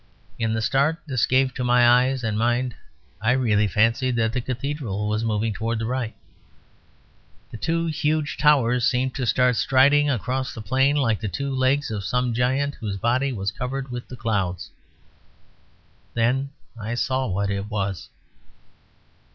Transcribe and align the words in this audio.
In 0.39 0.53
the 0.55 0.63
start 0.63 0.97
this 1.05 1.27
gave 1.27 1.53
to 1.53 1.63
my 1.63 1.85
eye 1.87 2.17
and 2.23 2.35
mind 2.35 2.73
I 3.21 3.33
really 3.33 3.67
fancied 3.67 4.15
that 4.15 4.33
the 4.33 4.41
Cathedral 4.41 5.07
was 5.07 5.23
moving 5.23 5.53
towards 5.53 5.77
the 5.77 5.85
right. 5.85 6.15
The 7.51 7.57
two 7.57 7.85
huge 7.85 8.35
towers 8.35 8.83
seemed 8.83 9.13
to 9.13 9.27
start 9.27 9.57
striding 9.57 10.09
across 10.09 10.55
the 10.55 10.61
plain 10.63 10.95
like 10.95 11.19
the 11.19 11.27
two 11.27 11.53
legs 11.53 11.91
of 11.91 12.03
some 12.03 12.33
giant 12.33 12.73
whose 12.73 12.97
body 12.97 13.31
was 13.31 13.51
covered 13.51 13.91
with 13.91 14.07
the 14.07 14.17
clouds. 14.17 14.71
Then 16.15 16.49
I 16.79 16.95
saw 16.95 17.27
what 17.27 17.51
it 17.51 17.69
was. 17.69 18.09